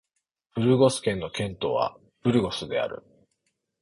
[0.55, 3.03] ブルゴス県の県都はブルゴスである